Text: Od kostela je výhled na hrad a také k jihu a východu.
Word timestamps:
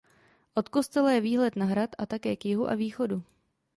Od 0.55 0.69
kostela 0.69 1.11
je 1.11 1.21
výhled 1.21 1.55
na 1.55 1.65
hrad 1.65 1.89
a 1.97 2.05
také 2.05 2.35
k 2.35 2.45
jihu 2.45 2.69
a 2.69 2.75
východu. 2.75 3.23